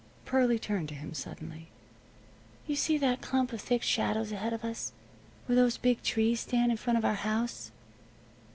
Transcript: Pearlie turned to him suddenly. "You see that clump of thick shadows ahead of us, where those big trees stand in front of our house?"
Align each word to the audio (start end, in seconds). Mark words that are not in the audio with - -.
Pearlie 0.25 0.57
turned 0.57 0.89
to 0.89 0.95
him 0.95 1.13
suddenly. 1.13 1.67
"You 2.65 2.75
see 2.75 2.97
that 2.97 3.21
clump 3.21 3.53
of 3.53 3.61
thick 3.61 3.83
shadows 3.83 4.31
ahead 4.31 4.51
of 4.51 4.65
us, 4.65 4.93
where 5.45 5.55
those 5.55 5.77
big 5.77 6.01
trees 6.01 6.39
stand 6.39 6.71
in 6.71 6.77
front 6.77 6.97
of 6.97 7.05
our 7.05 7.13
house?" 7.13 7.69